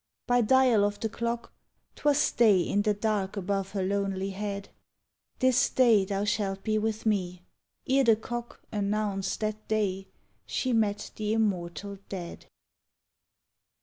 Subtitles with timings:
[0.25, 1.53] By dial of the clock
[1.97, 4.69] 'Twas day in the dark above her lonely head.
[5.37, 7.43] "This day thou shalt be with Me."
[7.87, 10.07] Ere the cock Announced that day
[10.47, 12.47] she met the Immortal Dead.